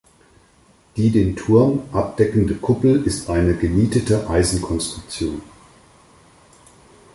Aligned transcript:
Die 0.97 1.11
den 1.11 1.35
Turm 1.35 1.81
abdeckende 1.93 2.55
Kuppel 2.55 3.05
ist 3.05 3.29
eine 3.29 3.53
genietete 3.53 4.27
Eisenkonstruktion. 4.27 5.43